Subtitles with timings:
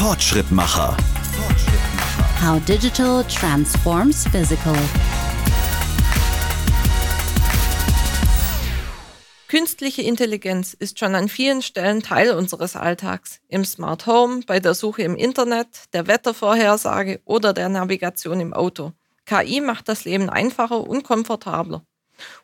[0.00, 0.96] Fortschrittmacher.
[2.42, 4.74] How digital transforms physical.
[9.48, 13.40] Künstliche Intelligenz ist schon an vielen Stellen Teil unseres Alltags.
[13.48, 18.92] Im Smart Home, bei der Suche im Internet, der Wettervorhersage oder der Navigation im Auto.
[19.26, 21.84] KI macht das Leben einfacher und komfortabler.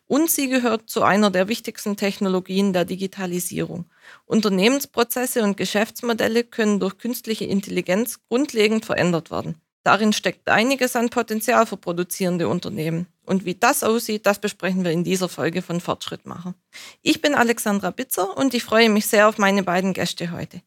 [0.07, 3.85] Und sie gehört zu einer der wichtigsten Technologien der Digitalisierung.
[4.25, 9.61] Unternehmensprozesse und Geschäftsmodelle können durch künstliche Intelligenz grundlegend verändert werden.
[9.83, 13.07] Darin steckt einiges an Potenzial für produzierende Unternehmen.
[13.25, 16.55] Und wie das aussieht, das besprechen wir in dieser Folge von Fortschrittmacher.
[17.01, 20.61] Ich bin Alexandra Bitzer und ich freue mich sehr auf meine beiden Gäste heute.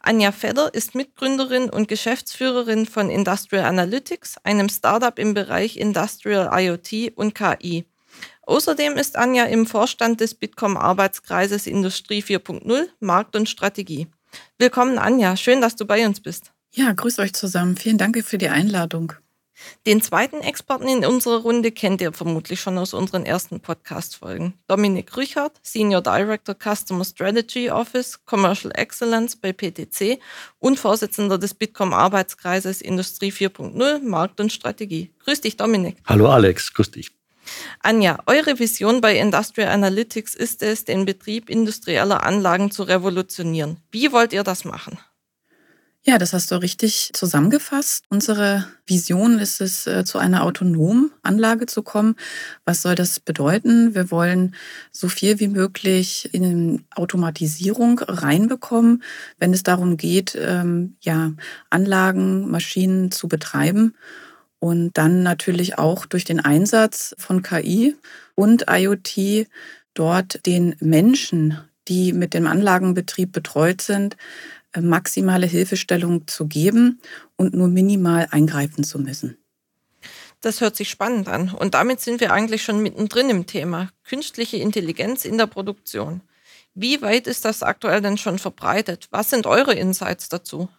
[0.00, 7.16] Anja Fedder ist Mitgründerin und Geschäftsführerin von Industrial Analytics, einem Startup im Bereich Industrial IoT
[7.16, 7.84] und KI.
[8.46, 14.06] Außerdem ist Anja im Vorstand des Bitkom Arbeitskreises Industrie 4.0 Markt und Strategie.
[14.58, 16.52] Willkommen Anja, schön, dass du bei uns bist.
[16.72, 17.76] Ja, grüß euch zusammen.
[17.76, 19.14] Vielen Dank für die Einladung.
[19.86, 24.54] Den zweiten Experten in unserer Runde kennt ihr vermutlich schon aus unseren ersten Podcast-Folgen.
[24.66, 30.18] Dominik Rüchert, Senior Director Customer Strategy Office Commercial Excellence bei PTC
[30.58, 35.12] und Vorsitzender des Bitkom Arbeitskreises Industrie 4.0 Markt und Strategie.
[35.24, 35.96] Grüß dich, Dominik.
[36.04, 37.13] Hallo Alex, grüß dich.
[37.80, 43.78] Anja, eure Vision bei Industrial Analytics ist es, den Betrieb industrieller Anlagen zu revolutionieren.
[43.90, 44.98] Wie wollt ihr das machen?
[46.06, 48.04] Ja, das hast du richtig zusammengefasst.
[48.10, 52.16] Unsere Vision ist es, äh, zu einer autonomen Anlage zu kommen.
[52.66, 53.94] Was soll das bedeuten?
[53.94, 54.54] Wir wollen
[54.92, 59.02] so viel wie möglich in Automatisierung reinbekommen,
[59.38, 61.32] wenn es darum geht, ähm, ja,
[61.70, 63.94] Anlagen, Maschinen zu betreiben
[64.64, 67.96] und dann natürlich auch durch den Einsatz von KI
[68.34, 69.46] und IoT
[69.92, 74.16] dort den Menschen, die mit dem Anlagenbetrieb betreut sind,
[74.72, 77.02] äh, maximale Hilfestellung zu geben
[77.36, 79.36] und nur minimal eingreifen zu müssen.
[80.40, 81.50] Das hört sich spannend an.
[81.50, 86.22] Und damit sind wir eigentlich schon mittendrin im Thema künstliche Intelligenz in der Produktion.
[86.74, 89.08] Wie weit ist das aktuell denn schon verbreitet?
[89.10, 90.70] Was sind eure Insights dazu?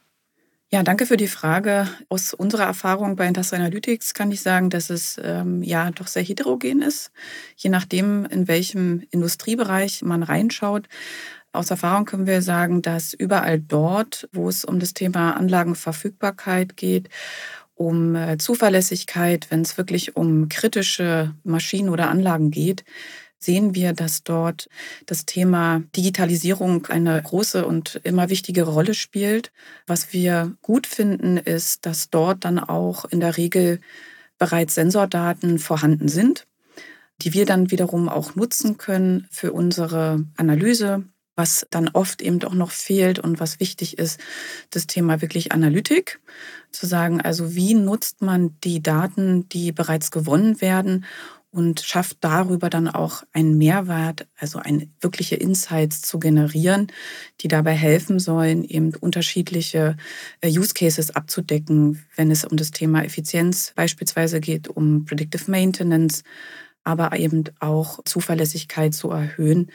[0.76, 1.88] Ja, danke für die Frage.
[2.10, 6.22] Aus unserer Erfahrung bei Industrial Analytics kann ich sagen, dass es ähm, ja doch sehr
[6.22, 7.14] heterogen ist,
[7.56, 10.90] je nachdem, in welchem Industriebereich man reinschaut.
[11.54, 17.08] Aus Erfahrung können wir sagen, dass überall dort, wo es um das Thema Anlagenverfügbarkeit geht,
[17.76, 22.84] um äh, Zuverlässigkeit, wenn es wirklich um kritische Maschinen oder Anlagen geht,
[23.40, 24.68] sehen wir, dass dort
[25.06, 29.52] das Thema Digitalisierung eine große und immer wichtigere Rolle spielt.
[29.88, 33.80] Was wir gut finden, ist, dass dort dann auch in der Regel
[34.38, 36.48] bereits Sensordaten vorhanden sind,
[37.22, 41.04] die wir dann wiederum auch nutzen können für unsere Analyse.
[41.38, 44.22] Was dann oft eben auch noch fehlt und was wichtig ist,
[44.70, 46.22] das Thema wirklich Analytik.
[46.72, 51.06] Zu sagen, also wie nutzt man die Daten, die bereits gewonnen werden
[51.56, 56.88] und schafft darüber dann auch einen Mehrwert, also ein wirkliche Insights zu generieren,
[57.40, 59.96] die dabei helfen sollen, eben unterschiedliche
[60.42, 66.24] äh, Use Cases abzudecken, wenn es um das Thema Effizienz beispielsweise geht, um Predictive Maintenance,
[66.84, 69.72] aber eben auch Zuverlässigkeit zu erhöhen.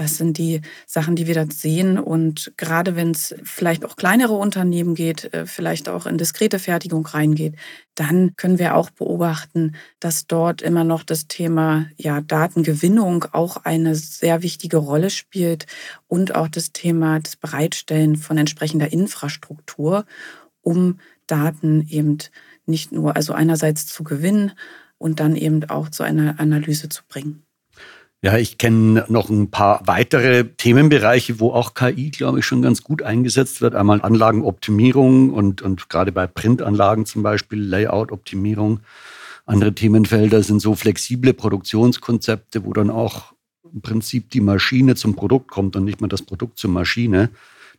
[0.00, 1.98] Das sind die Sachen, die wir da sehen.
[1.98, 7.04] Und gerade wenn es vielleicht auch kleinere Unternehmen geht, äh, vielleicht auch in diskrete Fertigung
[7.04, 7.56] reingeht,
[7.96, 13.94] dann können wir auch beobachten, dass dort immer noch das Thema ja, Datengewinnung auch eine
[13.94, 15.66] sehr wichtige Rolle spielt
[16.08, 20.06] und auch das Thema des Bereitstellen von entsprechender Infrastruktur,
[20.62, 22.16] um Daten eben
[22.64, 24.52] nicht nur, also einerseits zu gewinnen
[24.96, 27.44] und dann eben auch zu einer Analyse zu bringen.
[28.22, 32.84] Ja, ich kenne noch ein paar weitere Themenbereiche, wo auch KI, glaube ich, schon ganz
[32.84, 33.74] gut eingesetzt wird.
[33.74, 38.80] Einmal Anlagenoptimierung und, und gerade bei Printanlagen zum Beispiel Layout-Optimierung.
[39.46, 43.32] Andere Themenfelder sind so flexible Produktionskonzepte, wo dann auch
[43.72, 47.30] im Prinzip die Maschine zum Produkt kommt und nicht mehr das Produkt zur Maschine,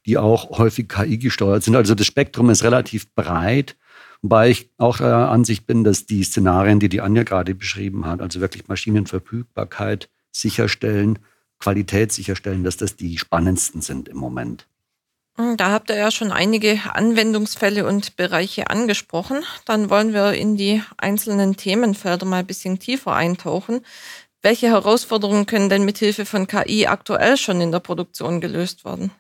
[0.08, 1.76] die auch häufig KI gesteuert sind.
[1.76, 3.78] Also das Spektrum ist relativ breit.
[4.24, 8.22] Wobei ich auch der Ansicht bin, dass die Szenarien, die die Anja gerade beschrieben hat,
[8.22, 11.20] also wirklich Maschinenverfügbarkeit, sicherstellen,
[11.60, 14.68] Qualität sicherstellen, dass das die spannendsten sind im Moment.
[15.38, 19.44] Hm, da habt ihr ja schon einige Anwendungsfälle und Bereiche angesprochen.
[19.66, 23.86] Dann wollen wir in die einzelnen Themenfelder mal ein bisschen tiefer eintauchen.
[24.42, 29.12] Welche Herausforderungen können denn mit Hilfe von KI aktuell schon in der Produktion gelöst werden?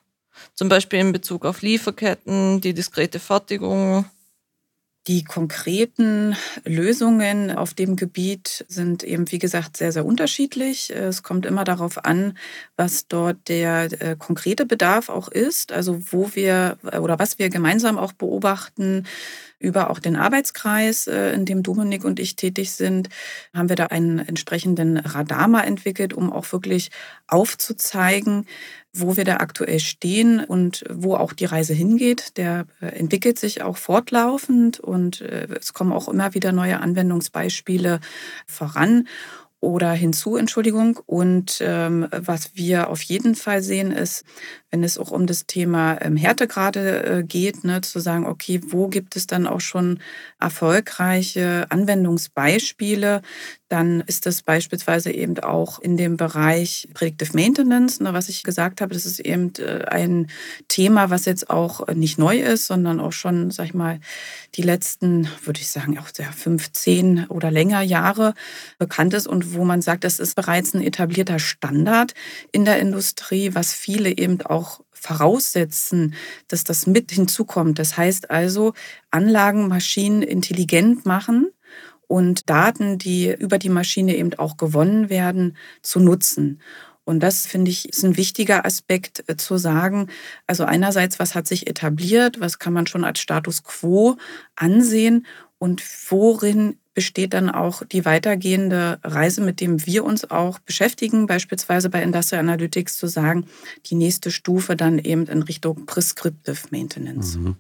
[0.56, 4.06] Zum Beispiel in Bezug auf Lieferketten, die diskrete Fertigung
[5.08, 10.92] Die konkreten Lösungen auf dem Gebiet sind eben, wie gesagt, sehr, sehr unterschiedlich.
[10.92, 12.38] Es kommt immer darauf an,
[12.76, 17.98] was dort der äh, konkrete Bedarf auch ist, also wo wir oder was wir gemeinsam
[17.98, 19.08] auch beobachten,
[19.62, 23.10] über auch den Arbeitskreis, äh, in dem Dominik und ich tätig sind,
[23.54, 26.90] haben wir da einen entsprechenden Radar mal entwickelt, um auch wirklich
[27.28, 28.46] aufzuzeigen,
[28.94, 32.38] wo wir da aktuell stehen und wo auch die Reise hingeht.
[32.38, 38.00] Der äh, entwickelt sich auch fortlaufend und äh, es kommen auch immer wieder neue Anwendungsbeispiele
[38.48, 39.08] voran
[39.62, 41.00] oder hinzu, Entschuldigung.
[41.06, 44.26] Und ähm, was wir auf jeden Fall sehen, ist,
[44.72, 48.88] wenn es auch um das Thema ähm, Härtegrade äh, geht, ne, zu sagen, okay, wo
[48.88, 50.00] gibt es dann auch schon
[50.40, 53.22] erfolgreiche Anwendungsbeispiele,
[53.72, 58.82] dann ist das beispielsweise eben auch in dem Bereich Predictive Maintenance, ne, was ich gesagt
[58.82, 60.28] habe, das ist eben äh, ein
[60.68, 64.02] Thema, was jetzt auch nicht neu ist, sondern auch schon, sag ich mal,
[64.56, 68.34] die letzten, würde ich sagen, auch der 15 oder länger Jahre
[68.78, 72.14] bekannt ist und wo man sagt, das ist bereits ein etablierter Standard
[72.52, 76.14] in der Industrie, was viele eben auch voraussetzen,
[76.50, 77.80] dass das mit hinzukommt.
[77.80, 78.74] Das heißt also,
[79.12, 81.52] Anlagen, Maschinen intelligent machen
[82.12, 86.60] und Daten, die über die Maschine eben auch gewonnen werden, zu nutzen.
[87.06, 90.08] Und das finde ich ist ein wichtiger Aspekt äh, zu sagen.
[90.46, 94.18] Also einerseits, was hat sich etabliert, was kann man schon als Status quo
[94.58, 95.26] ansehen
[95.58, 101.90] und worin besteht dann auch die weitergehende Reise, mit dem wir uns auch beschäftigen, beispielsweise
[101.90, 103.46] bei Industrial Analytics zu sagen,
[103.86, 107.38] die nächste Stufe dann eben in Richtung Prescriptive Maintenance.
[107.38, 107.56] Mhm.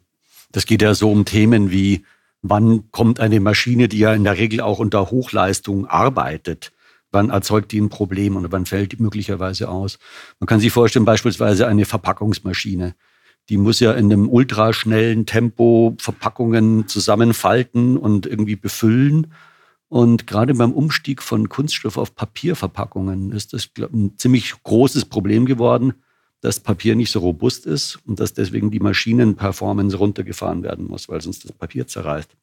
[0.51, 2.03] Das geht ja so um Themen wie
[2.41, 6.71] wann kommt eine Maschine, die ja in der Regel auch unter Hochleistung arbeitet,
[7.11, 9.99] wann erzeugt die ein Problem und wann fällt die möglicherweise aus.
[10.39, 12.95] Man kann sich vorstellen, beispielsweise eine Verpackungsmaschine.
[13.49, 19.33] Die muss ja in einem ultraschnellen Tempo Verpackungen zusammenfalten und irgendwie befüllen.
[19.89, 25.45] Und gerade beim Umstieg von Kunststoff auf Papierverpackungen ist das glaub, ein ziemlich großes Problem
[25.45, 25.95] geworden,
[26.41, 31.21] dass Papier nicht so robust ist und dass deswegen die Maschinenperformance runtergefahren werden muss, weil
[31.21, 32.35] sonst das Papier zerreißt.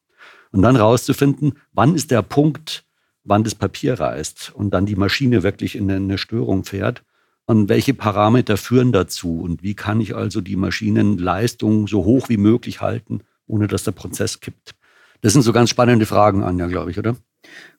[0.53, 2.85] Und dann rauszufinden, wann ist der Punkt,
[3.25, 7.03] wann das Papier reißt und dann die Maschine wirklich in eine Störung fährt.
[7.45, 9.41] Und welche Parameter führen dazu?
[9.41, 13.93] Und wie kann ich also die Maschinenleistung so hoch wie möglich halten, ohne dass der
[13.93, 14.75] Prozess kippt?
[15.23, 17.17] Das sind so ganz spannende Fragen, Anja, glaube ich, oder?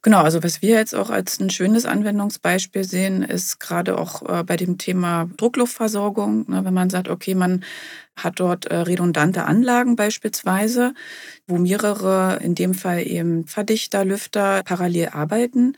[0.01, 4.43] Genau, also was wir jetzt auch als ein schönes Anwendungsbeispiel sehen, ist gerade auch äh,
[4.43, 7.65] bei dem Thema Druckluftversorgung, ne, wenn man sagt, okay, man
[8.15, 10.93] hat dort äh, redundante Anlagen beispielsweise,
[11.47, 15.75] wo mehrere, in dem Fall eben Verdichter, Lüfter parallel arbeiten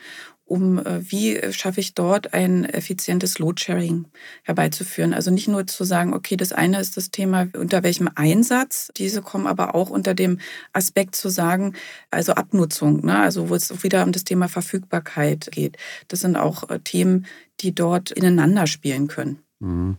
[0.52, 4.06] um äh, wie schaffe ich dort ein effizientes Loadsharing
[4.44, 5.14] herbeizuführen.
[5.14, 9.22] Also nicht nur zu sagen, okay, das eine ist das Thema, unter welchem Einsatz diese
[9.22, 10.40] kommen, aber auch unter dem
[10.74, 11.74] Aspekt zu sagen,
[12.10, 13.20] also Abnutzung, ne?
[13.20, 15.78] also wo es wieder um das Thema Verfügbarkeit geht.
[16.10, 17.28] Das sind auch äh, Themen,
[17.62, 19.40] die dort ineinander spielen können.
[19.60, 19.98] Mhm.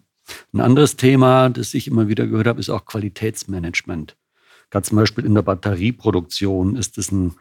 [0.52, 4.16] Ein anderes Thema, das ich immer wieder gehört habe, ist auch Qualitätsmanagement.
[4.70, 7.34] Gerade zum Beispiel in der Batterieproduktion ist es ein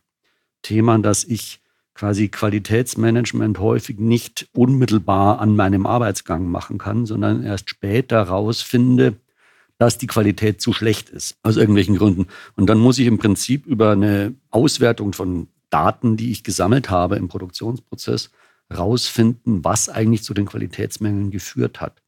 [0.61, 1.60] Thema, das ich
[2.01, 9.17] quasi Qualitätsmanagement häufig nicht unmittelbar an meinem Arbeitsgang machen kann, sondern erst später rausfinde,
[9.77, 12.25] dass die Qualität zu schlecht ist, aus irgendwelchen Gründen.
[12.55, 17.17] Und dann muss ich im Prinzip über eine Auswertung von Daten, die ich gesammelt habe
[17.17, 18.31] im Produktionsprozess,
[18.75, 22.01] rausfinden, was eigentlich zu den Qualitätsmängeln geführt hat.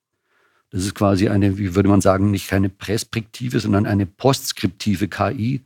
[0.71, 5.61] Das ist quasi eine, wie würde man sagen, nicht keine präskriptive, sondern eine postskriptive KI,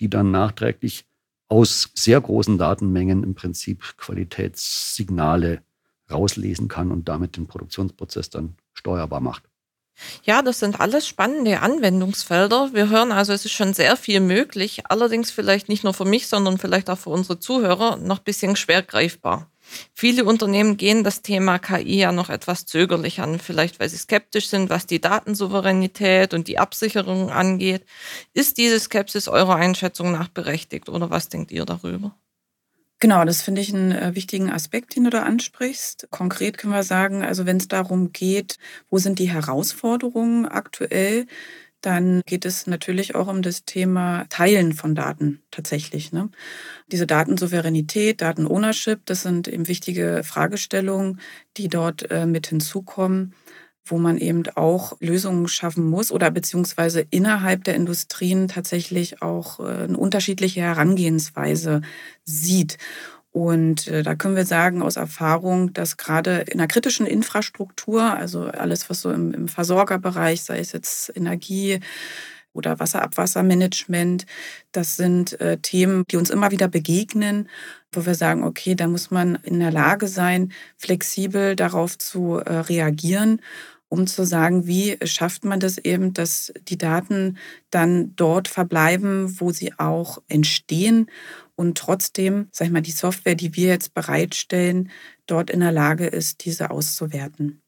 [0.00, 1.07] die dann nachträglich
[1.48, 5.62] aus sehr großen Datenmengen im Prinzip Qualitätssignale
[6.10, 9.44] rauslesen kann und damit den Produktionsprozess dann steuerbar macht.
[10.22, 12.70] Ja, das sind alles spannende Anwendungsfelder.
[12.72, 16.28] Wir hören also, es ist schon sehr viel möglich, allerdings vielleicht nicht nur für mich,
[16.28, 19.50] sondern vielleicht auch für unsere Zuhörer noch ein bisschen schwer greifbar.
[19.92, 24.48] Viele Unternehmen gehen das Thema KI ja noch etwas zögerlich an, vielleicht weil sie skeptisch
[24.48, 27.84] sind, was die Datensouveränität und die Absicherung angeht.
[28.34, 32.14] Ist diese Skepsis eurer Einschätzung nach berechtigt oder was denkt ihr darüber?
[33.00, 36.08] Genau, das finde ich einen äh, wichtigen Aspekt, den du da ansprichst.
[36.10, 38.58] Konkret können wir sagen, also wenn es darum geht,
[38.90, 41.28] wo sind die Herausforderungen aktuell,
[41.80, 46.12] dann geht es natürlich auch um das Thema Teilen von Daten tatsächlich.
[46.12, 46.30] Ne?
[46.90, 51.20] Diese Datensouveränität, Datenownership, das sind eben wichtige Fragestellungen,
[51.56, 53.34] die dort äh, mit hinzukommen,
[53.84, 59.84] wo man eben auch Lösungen schaffen muss oder beziehungsweise innerhalb der Industrien tatsächlich auch äh,
[59.84, 61.82] eine unterschiedliche Herangehensweise
[62.24, 62.78] sieht.
[63.38, 68.46] Und äh, da können wir sagen aus Erfahrung, dass gerade in der kritischen Infrastruktur, also
[68.46, 71.78] alles, was so im, im Versorgerbereich, sei es jetzt Energie
[72.52, 74.26] oder Wasserabwassermanagement.
[74.72, 77.48] Das sind äh, Themen, die uns immer wieder begegnen,
[77.92, 82.52] wo wir sagen, okay, da muss man in der Lage sein, flexibel darauf zu äh,
[82.52, 83.40] reagieren
[83.88, 87.38] um zu sagen, wie schafft man das eben, dass die Daten
[87.70, 91.10] dann dort verbleiben, wo sie auch entstehen
[91.54, 94.90] und trotzdem, sag ich mal, die Software, die wir jetzt bereitstellen,
[95.26, 97.62] dort in der Lage ist, diese auszuwerten.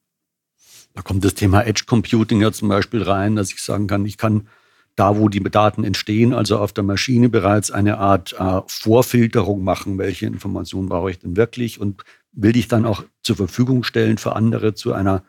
[0.95, 4.17] Da kommt das Thema Edge Computing ja zum Beispiel rein, dass ich sagen kann, ich
[4.17, 4.49] kann
[4.97, 9.99] da, wo die Daten entstehen, also auf der Maschine bereits eine Art äh, Vorfilterung machen,
[9.99, 14.37] welche Informationen brauche ich denn wirklich und will ich dann auch zur Verfügung stellen für
[14.37, 15.25] andere zu einer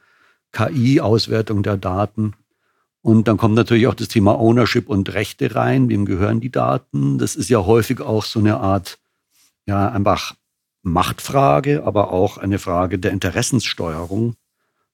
[0.52, 2.34] KI-Auswertung der Daten.
[3.02, 5.90] Und dann kommt natürlich auch das Thema Ownership und Rechte rein.
[5.90, 7.18] Wem gehören die Daten?
[7.18, 9.00] Das ist ja häufig auch so eine Art,
[9.66, 10.36] ja, einfach
[10.84, 14.36] Machtfrage, aber auch eine Frage der Interessenssteuerung.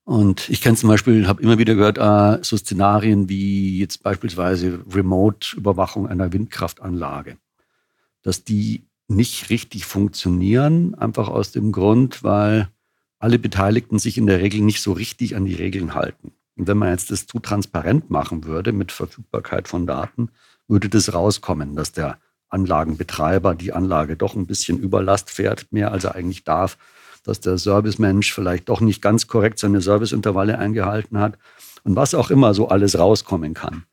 [0.04, 4.80] Und ich kenne zum Beispiel, habe immer wieder gehört, äh, so Szenarien wie jetzt beispielsweise
[4.90, 7.36] Remote-Überwachung einer Windkraftanlage,
[8.22, 12.70] dass die nicht richtig funktionieren, einfach aus dem Grund, weil
[13.20, 16.34] alle Beteiligten sich in der Regel nicht so richtig an die Regeln halten.
[16.56, 20.30] Und wenn man jetzt das zu transparent machen würde mit Verfügbarkeit von Daten,
[20.68, 22.18] würde das rauskommen, dass der
[22.50, 26.78] Anlagenbetreiber die Anlage doch ein bisschen Überlast fährt, mehr als er eigentlich darf,
[27.24, 31.38] dass der Servicemensch vielleicht doch nicht ganz korrekt seine Serviceintervalle eingehalten hat
[31.84, 33.84] und was auch immer so alles rauskommen kann.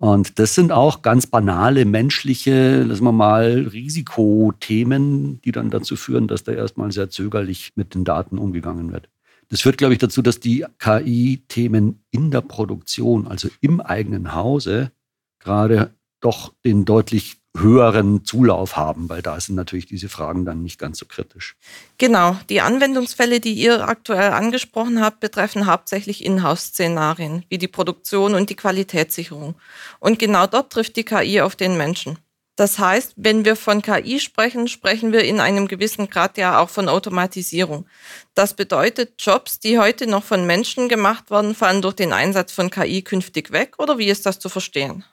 [0.00, 6.26] Und das sind auch ganz banale menschliche, lassen wir mal, Risikothemen, die dann dazu führen,
[6.26, 9.10] dass da erstmal sehr zögerlich mit den Daten umgegangen wird.
[9.50, 14.90] Das führt, glaube ich, dazu, dass die KI-Themen in der Produktion, also im eigenen Hause,
[15.38, 20.78] gerade doch den deutlich höheren Zulauf haben, weil da sind natürlich diese Fragen dann nicht
[20.78, 21.56] ganz so kritisch.
[21.98, 28.50] Genau, die Anwendungsfälle, die ihr aktuell angesprochen habt, betreffen hauptsächlich Inhouse-Szenarien, wie die Produktion und
[28.50, 29.56] die Qualitätssicherung.
[29.98, 32.18] Und genau dort trifft die KI auf den Menschen.
[32.60, 36.68] Das heißt, wenn wir von KI sprechen, sprechen wir in einem gewissen Grad ja auch
[36.68, 37.86] von Automatisierung.
[38.34, 42.68] Das bedeutet, Jobs, die heute noch von Menschen gemacht werden, fallen durch den Einsatz von
[42.68, 45.04] KI künftig weg oder wie ist das zu verstehen?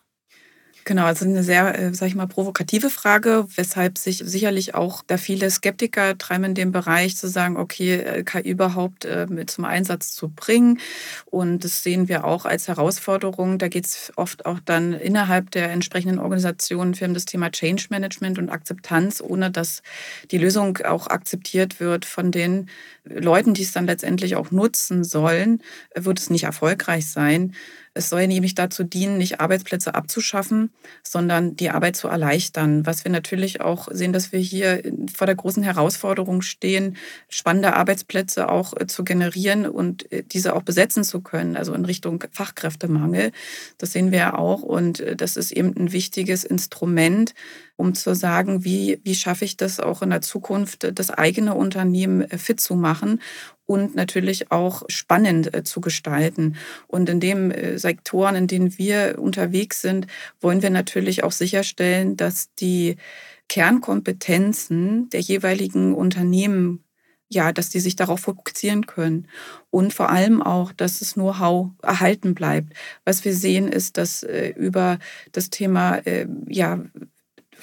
[0.87, 5.17] Genau, also eine sehr, äh, sag ich mal, provokative Frage, weshalb sich sicherlich auch da
[5.17, 10.13] viele Skeptiker treiben in dem Bereich zu sagen, okay, äh, KI überhaupt äh, zum Einsatz
[10.13, 10.79] zu bringen.
[11.25, 13.57] Und das sehen wir auch als Herausforderung.
[13.57, 18.39] Da geht es oft auch dann innerhalb der entsprechenden Organisationen für das Thema Change Management
[18.39, 19.81] und Akzeptanz, ohne dass
[20.31, 22.69] die Lösung auch akzeptiert wird von den
[23.03, 25.61] Leuten, die es dann letztendlich auch nutzen sollen,
[25.95, 27.53] wird es nicht erfolgreich sein.
[27.97, 30.71] Es soll nämlich dazu dienen, nicht Arbeitsplätze abzuschaffen,
[31.03, 32.85] sondern die Arbeit zu erleichtern.
[32.85, 38.49] Was wir natürlich auch sehen, dass wir hier vor der großen Herausforderung stehen, spannende Arbeitsplätze
[38.49, 43.31] auch äh, zu generieren und äh, diese auch besetzen zu können, also in Richtung Fachkräftemangel.
[43.77, 47.33] Das sehen wir ja auch und äh, das ist eben ein wichtiges Instrument,
[47.77, 52.27] um zu sagen, wie, wie schaffe ich das auch in der Zukunft, das eigene Unternehmen
[52.29, 53.21] fit zu machen
[53.65, 56.55] und natürlich auch spannend äh, zu gestalten.
[56.87, 60.07] Und in den äh, Sektoren, in denen wir unterwegs sind,
[60.41, 62.97] wollen wir natürlich auch sicherstellen, dass die
[63.47, 66.83] Kernkompetenzen der jeweiligen Unternehmen
[67.29, 69.27] ja, dass die sich darauf fokussieren können
[69.69, 72.73] und vor allem auch, dass das Know-how erhalten bleibt.
[73.03, 74.97] Was wir sehen, ist, dass äh, über
[75.33, 76.79] das Thema äh, ja,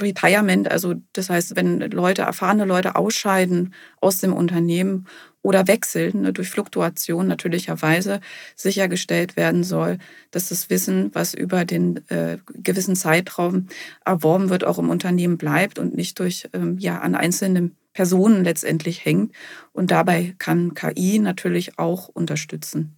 [0.01, 5.07] Retirement, also das heißt, wenn Leute, erfahrene Leute ausscheiden aus dem Unternehmen
[5.43, 8.21] oder wechseln, ne, durch Fluktuation natürlicherweise
[8.57, 9.99] sichergestellt werden soll,
[10.31, 13.69] dass das Wissen, was über den äh, gewissen Zeitraum
[14.05, 19.05] erworben wird, auch im Unternehmen bleibt und nicht durch ähm, ja an einzelnen Personen letztendlich
[19.05, 19.33] hängt.
[19.73, 22.97] Und dabei kann KI natürlich auch unterstützen.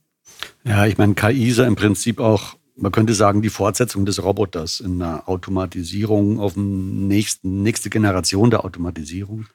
[0.64, 4.22] Ja, ich meine, KI ist ja im Prinzip auch, man könnte sagen, die Fortsetzung des
[4.22, 9.46] Roboters in der Automatisierung auf den nächsten, nächste Generation der Automatisierung.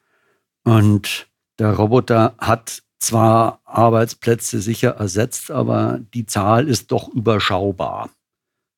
[0.64, 1.28] Und
[1.60, 8.10] der Roboter hat zwar Arbeitsplätze sicher ersetzt, aber die Zahl ist doch überschaubar.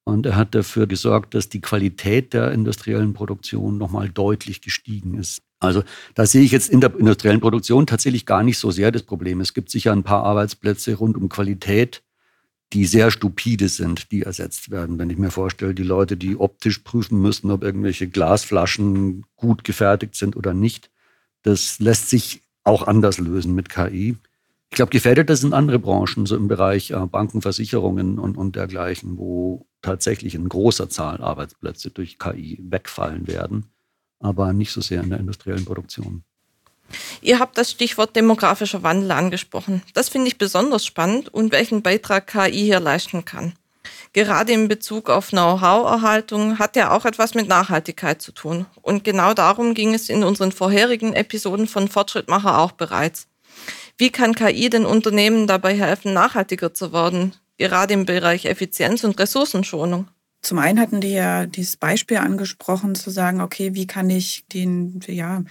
[0.05, 5.41] Und er hat dafür gesorgt, dass die Qualität der industriellen Produktion nochmal deutlich gestiegen ist.
[5.61, 5.83] Also
[6.13, 9.39] da sehe ich jetzt in der industriellen Produktion tatsächlich gar nicht so sehr das Problem.
[9.39, 12.03] Es gibt sicher ein paar Arbeitsplätze rund um Qualität,
[12.73, 14.97] die sehr stupide sind, die ersetzt werden.
[14.97, 20.15] Wenn ich mir vorstelle, die Leute, die optisch prüfen müssen, ob irgendwelche Glasflaschen gut gefertigt
[20.15, 20.89] sind oder nicht,
[21.43, 24.17] das lässt sich auch anders lösen mit KI.
[24.71, 29.17] Ich glaube, gefährdeter sind andere Branchen, so im Bereich äh, Banken, Versicherungen und, und dergleichen,
[29.17, 33.65] wo tatsächlich in großer Zahl Arbeitsplätze durch KI wegfallen werden,
[34.19, 36.23] aber nicht so sehr in der industriellen Produktion.
[37.21, 39.81] Ihr habt das Stichwort demografischer Wandel angesprochen.
[39.93, 43.53] Das finde ich besonders spannend und welchen Beitrag KI hier leisten kann.
[44.13, 48.67] Gerade in Bezug auf Know-how-Erhaltung hat ja auch etwas mit Nachhaltigkeit zu tun.
[48.81, 53.27] Und genau darum ging es in unseren vorherigen Episoden von Fortschrittmacher auch bereits.
[53.97, 59.19] Wie kann KI den Unternehmen dabei helfen, nachhaltiger zu werden, gerade im Bereich Effizienz und
[59.19, 60.07] Ressourcenschonung?
[60.43, 64.99] Zum einen hatten die ja dieses Beispiel angesprochen, zu sagen, okay, wie kann ich den,
[65.07, 65.41] ja,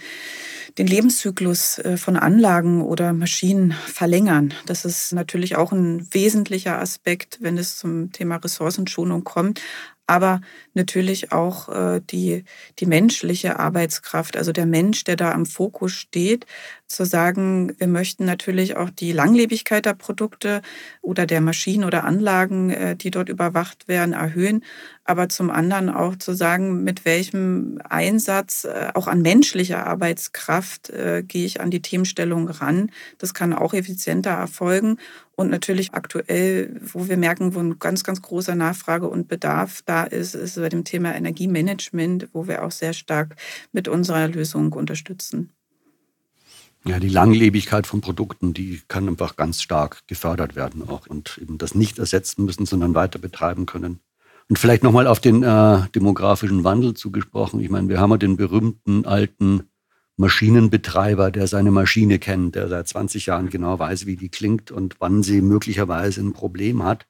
[0.77, 4.53] den Lebenszyklus äh, von Anlagen oder Maschinen verlängern?
[4.67, 9.61] Das ist natürlich auch ein wesentlicher Aspekt, wenn es zum Thema Ressourcenschonung kommt
[10.05, 10.41] aber
[10.73, 12.43] natürlich auch äh, die,
[12.79, 16.45] die menschliche Arbeitskraft, also der Mensch, der da am Fokus steht,
[16.87, 20.61] zu sagen, wir möchten natürlich auch die Langlebigkeit der Produkte
[21.01, 24.63] oder der Maschinen oder Anlagen, äh, die dort überwacht werden, erhöhen,
[25.03, 31.23] aber zum anderen auch zu sagen, mit welchem Einsatz äh, auch an menschlicher Arbeitskraft äh,
[31.27, 32.91] gehe ich an die Themenstellung ran.
[33.17, 34.97] Das kann auch effizienter erfolgen
[35.35, 40.03] und natürlich aktuell, wo wir merken, wo ein ganz, ganz großer Nachfrage und Bedarf da
[40.03, 43.35] ist, ist bei dem Thema Energiemanagement, wo wir auch sehr stark
[43.73, 45.51] mit unserer Lösung unterstützen.
[46.85, 51.57] Ja, die Langlebigkeit von Produkten, die kann einfach ganz stark gefördert werden auch und eben
[51.57, 53.99] das nicht ersetzen müssen, sondern weiter betreiben können.
[54.49, 57.59] Und vielleicht nochmal auf den äh, demografischen Wandel zugesprochen.
[57.59, 59.69] Ich meine, wir haben ja den berühmten alten
[60.17, 64.95] Maschinenbetreiber, der seine Maschine kennt, der seit 20 Jahren genau weiß, wie die klingt und
[64.99, 67.07] wann sie möglicherweise ein Problem hat.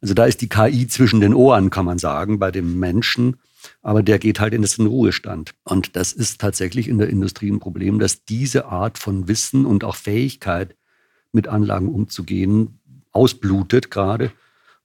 [0.00, 3.36] Also da ist die KI zwischen den Ohren, kann man sagen, bei dem Menschen.
[3.82, 5.54] Aber der geht halt in den Ruhestand.
[5.64, 9.84] Und das ist tatsächlich in der Industrie ein Problem, dass diese Art von Wissen und
[9.84, 10.76] auch Fähigkeit,
[11.32, 12.80] mit Anlagen umzugehen,
[13.12, 14.32] ausblutet gerade.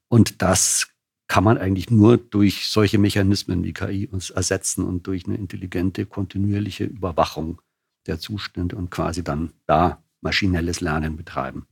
[0.08, 0.88] Und das
[1.28, 6.06] kann man eigentlich nur durch solche Mechanismen wie KI uns ersetzen und durch eine intelligente,
[6.06, 7.60] kontinuierliche Überwachung
[8.06, 11.66] der Zustände und quasi dann da maschinelles Lernen betreiben.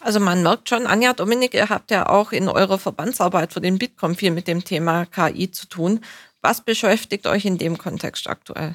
[0.00, 3.78] Also man merkt schon, Anja, Dominik, ihr habt ja auch in eurer Verbandsarbeit für den
[3.78, 6.00] Bitkom viel mit dem Thema KI zu tun.
[6.40, 8.74] Was beschäftigt euch in dem Kontext aktuell?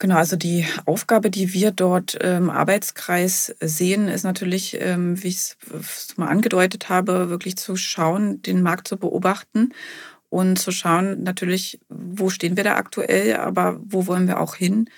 [0.00, 5.36] Genau, also die Aufgabe, die wir dort im Arbeitskreis sehen, ist natürlich, ähm, wie ich
[5.36, 9.74] es mal angedeutet habe, wirklich zu schauen, den Markt zu beobachten
[10.30, 14.88] und zu schauen, natürlich, wo stehen wir da aktuell, aber wo wollen wir auch hin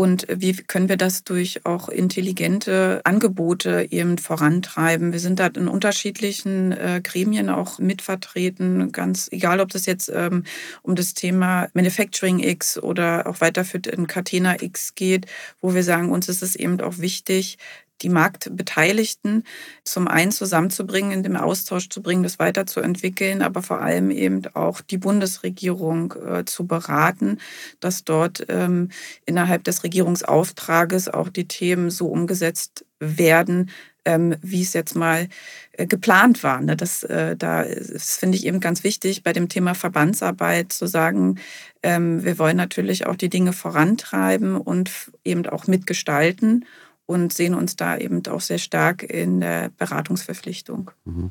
[0.00, 5.12] und wie können wir das durch auch intelligente Angebote eben vorantreiben.
[5.12, 10.44] Wir sind da in unterschiedlichen äh, Gremien auch mitvertreten, ganz egal, ob das jetzt ähm,
[10.80, 15.26] um das Thema Manufacturing X oder auch weiterführend in Catena X geht,
[15.60, 17.58] wo wir sagen, uns ist es eben auch wichtig,
[18.02, 19.44] die Marktbeteiligten
[19.84, 24.80] zum einen zusammenzubringen, in den Austausch zu bringen, das weiterzuentwickeln, aber vor allem eben auch
[24.80, 27.38] die Bundesregierung äh, zu beraten,
[27.80, 28.90] dass dort ähm,
[29.26, 33.70] innerhalb des Regierungsauftrages auch die Themen so umgesetzt werden,
[34.04, 35.28] ähm, wie es jetzt mal
[35.72, 36.60] äh, geplant war.
[36.60, 36.76] Ne?
[36.76, 37.64] Das, äh, da
[37.96, 41.38] finde ich eben ganz wichtig, bei dem Thema Verbandsarbeit zu sagen,
[41.82, 44.90] ähm, wir wollen natürlich auch die Dinge vorantreiben und
[45.24, 46.64] eben auch mitgestalten
[47.10, 50.92] und sehen uns da eben auch sehr stark in der Beratungsverpflichtung.
[51.04, 51.30] Mhm.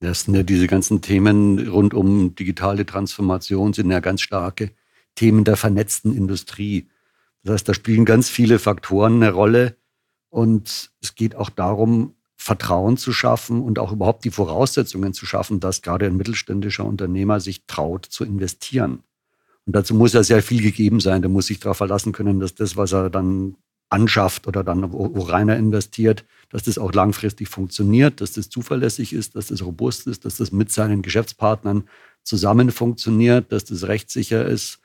[0.00, 4.72] Das sind ja diese ganzen Themen rund um digitale Transformation, sind ja ganz starke
[5.14, 6.88] Themen der vernetzten Industrie.
[7.44, 9.76] Das heißt, da spielen ganz viele Faktoren eine Rolle
[10.30, 15.60] und es geht auch darum, Vertrauen zu schaffen und auch überhaupt die Voraussetzungen zu schaffen,
[15.60, 19.04] dass gerade ein mittelständischer Unternehmer sich traut zu investieren.
[19.64, 21.22] Und dazu muss ja sehr viel gegeben sein.
[21.22, 23.54] Der muss sich darauf verlassen können, dass das, was er dann
[23.92, 29.12] anschafft oder dann wo, wo reiner investiert, dass das auch langfristig funktioniert, dass das zuverlässig
[29.12, 31.84] ist, dass das robust ist, dass das mit seinen Geschäftspartnern
[32.22, 34.78] zusammen funktioniert, dass das rechtssicher ist.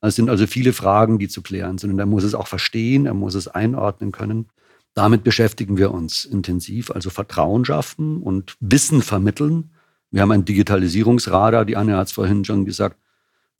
[0.00, 1.90] Es sind also viele Fragen, die zu klären sind.
[1.90, 4.46] Und er muss es auch verstehen, er muss es einordnen können.
[4.92, 9.70] Damit beschäftigen wir uns intensiv, also Vertrauen schaffen und Wissen vermitteln.
[10.10, 12.98] Wir haben ein Digitalisierungsradar, die Anne hat es vorhin schon gesagt,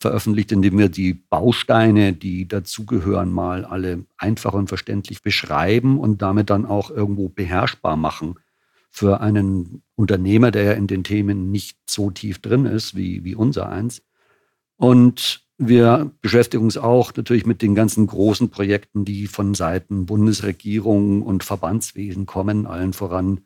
[0.00, 6.50] veröffentlicht, indem wir die Bausteine, die dazugehören, mal alle einfach und verständlich beschreiben und damit
[6.50, 8.36] dann auch irgendwo beherrschbar machen
[8.90, 13.34] für einen Unternehmer, der ja in den Themen nicht so tief drin ist wie, wie
[13.34, 14.02] unser eins.
[14.76, 21.22] Und wir beschäftigen uns auch natürlich mit den ganzen großen Projekten, die von Seiten Bundesregierung
[21.22, 23.40] und Verbandswesen kommen, allen voran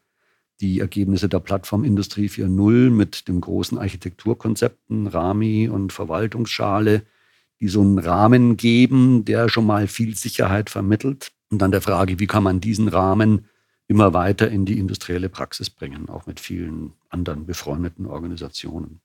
[0.60, 7.02] die Ergebnisse der Plattform Industrie 4.0 mit den großen Architekturkonzepten Rami und Verwaltungsschale,
[7.60, 11.32] die so einen Rahmen geben, der schon mal viel Sicherheit vermittelt.
[11.50, 13.46] Und dann der Frage, wie kann man diesen Rahmen
[13.88, 19.00] immer weiter in die industrielle Praxis bringen, auch mit vielen anderen befreundeten Organisationen.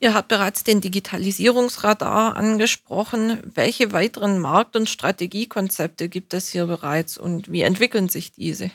[0.00, 3.38] Ihr habt bereits den Digitalisierungsradar angesprochen.
[3.54, 8.70] Welche weiteren Markt- und Strategiekonzepte gibt es hier bereits und wie entwickeln sich diese?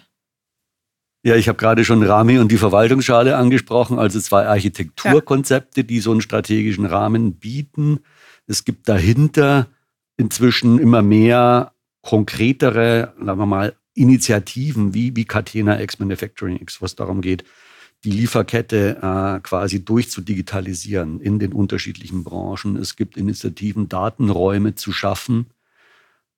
[1.22, 6.12] Ja, ich habe gerade schon Rami und die Verwaltungsschale angesprochen, also zwei Architekturkonzepte, die so
[6.12, 8.00] einen strategischen Rahmen bieten.
[8.48, 9.68] Es gibt dahinter
[10.16, 16.96] inzwischen immer mehr konkretere, sagen wir mal, Initiativen wie, wie Catena X Manufacturing X, was
[16.96, 17.44] darum geht,
[18.06, 22.78] die Lieferkette äh, quasi durchzudigitalisieren in den unterschiedlichen Branchen.
[22.78, 25.48] Es gibt Initiativen, Datenräume zu schaffen,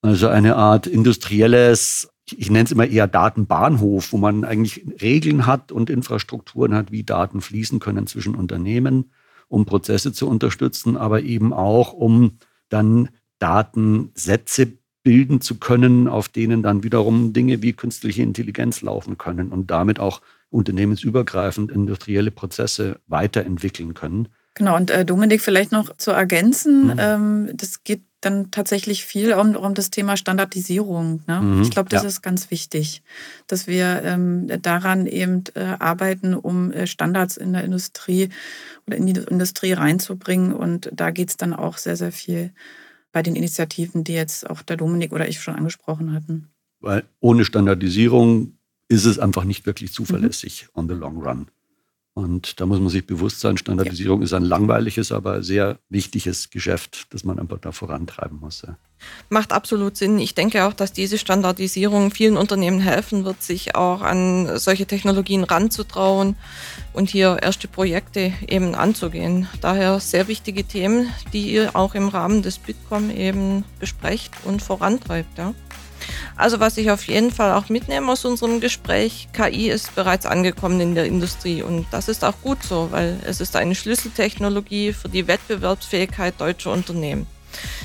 [0.01, 5.71] also eine Art industrielles, ich nenne es immer eher Datenbahnhof, wo man eigentlich Regeln hat
[5.71, 9.11] und Infrastrukturen hat, wie Daten fließen können zwischen Unternehmen,
[9.47, 12.37] um Prozesse zu unterstützen, aber eben auch, um
[12.69, 19.49] dann Datensätze bilden zu können, auf denen dann wiederum Dinge wie künstliche Intelligenz laufen können
[19.49, 24.27] und damit auch unternehmensübergreifend industrielle Prozesse weiterentwickeln können.
[24.53, 26.95] Genau, und äh, Dominik, vielleicht noch zu ergänzen, mhm.
[26.97, 31.23] ähm, das geht dann tatsächlich viel um, um das Thema Standardisierung.
[31.27, 31.41] Ne?
[31.41, 32.07] Mhm, ich glaube, das ja.
[32.07, 33.01] ist ganz wichtig,
[33.47, 38.29] dass wir ähm, daran eben äh, arbeiten, um äh, Standards in der Industrie
[38.85, 40.53] oder in die Industrie reinzubringen.
[40.53, 42.51] Und da geht es dann auch sehr, sehr viel
[43.11, 46.49] bei den Initiativen, die jetzt auch der Dominik oder ich schon angesprochen hatten.
[46.79, 48.53] Weil ohne Standardisierung
[48.87, 50.79] ist es einfach nicht wirklich zuverlässig mhm.
[50.79, 51.47] on the long run.
[52.21, 54.25] Und da muss man sich bewusst sein, Standardisierung ja.
[54.25, 58.61] ist ein langweiliges, aber sehr wichtiges Geschäft, das man einfach da vorantreiben muss.
[58.61, 58.77] Ja.
[59.29, 60.19] Macht absolut Sinn.
[60.19, 65.43] Ich denke auch, dass diese Standardisierung vielen Unternehmen helfen wird, sich auch an solche Technologien
[65.43, 66.35] ranzutrauen
[66.93, 69.47] und hier erste Projekte eben anzugehen.
[69.59, 75.37] Daher sehr wichtige Themen, die ihr auch im Rahmen des Bitkom eben besprecht und vorantreibt.
[75.37, 75.55] Ja.
[76.35, 80.79] Also was ich auf jeden Fall auch mitnehme aus unserem Gespräch, KI ist bereits angekommen
[80.79, 85.09] in der Industrie und das ist auch gut so, weil es ist eine Schlüsseltechnologie für
[85.09, 87.27] die Wettbewerbsfähigkeit deutscher Unternehmen.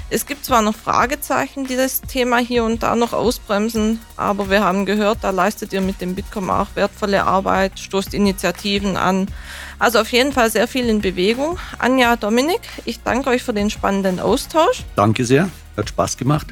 [0.09, 4.63] Es gibt zwar noch Fragezeichen, die das Thema hier und da noch ausbremsen, aber wir
[4.63, 9.27] haben gehört, da leistet ihr mit dem Bitkom auch wertvolle Arbeit, stoßt Initiativen an.
[9.79, 11.59] Also auf jeden Fall sehr viel in Bewegung.
[11.79, 14.85] Anja, Dominik, ich danke euch für den spannenden Austausch.
[14.95, 16.47] Danke sehr, hat Spaß gemacht.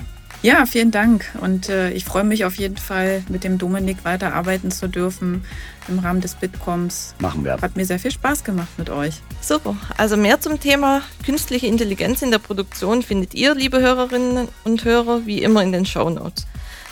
[0.45, 1.25] Ja, vielen Dank.
[1.41, 5.43] Und äh, ich freue mich auf jeden Fall, mit dem Dominik weiterarbeiten zu dürfen
[5.89, 7.15] im Rahmen des Bitcoms.
[7.19, 7.57] Machen wir.
[7.63, 9.23] Hat mir sehr viel Spaß gemacht mit euch.
[9.41, 9.75] Super.
[9.97, 15.25] Also mehr zum Thema künstliche Intelligenz in der Produktion findet ihr, liebe Hörerinnen und Hörer,
[15.25, 16.47] wie immer in den Show Notes.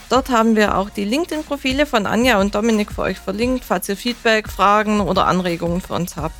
[0.09, 3.99] Dort haben wir auch die LinkedIn-Profile von Anja und Dominik für euch verlinkt, falls ihr
[3.99, 6.37] Feedback, Fragen oder Anregungen für uns habt.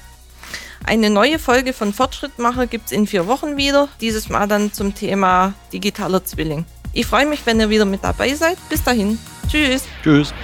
[0.83, 4.95] Eine neue Folge von Fortschrittmacher gibt es in vier Wochen wieder, dieses Mal dann zum
[4.95, 6.65] Thema digitaler Zwilling.
[6.95, 8.59] Ich freue mich, wenn ihr wieder mit dabei seid.
[8.69, 9.19] Bis dahin.
[9.49, 9.85] Tschüss.
[10.03, 10.35] Tschüss.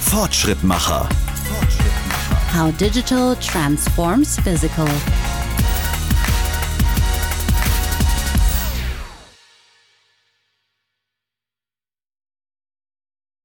[0.00, 1.08] Fortschrittmacher.
[2.54, 4.86] How digital transforms physical.